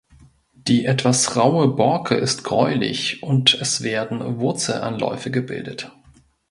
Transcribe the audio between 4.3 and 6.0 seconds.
Wurzelanläufe gebildet.